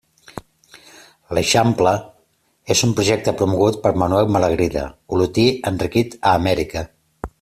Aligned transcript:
L'eixample 1.37 1.91
és 2.75 2.81
un 2.87 2.95
projecte 2.99 3.35
promogut 3.43 3.77
per 3.85 3.93
Manuel 4.05 4.33
Malagrida, 4.37 4.87
olotí 5.19 5.47
enriquit 5.73 6.19
a 6.23 6.33
Amèrica. 6.41 6.85